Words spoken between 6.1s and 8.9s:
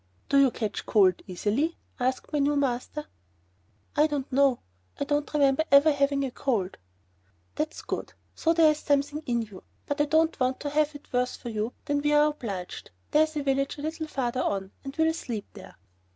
a cold." "That's good. So there is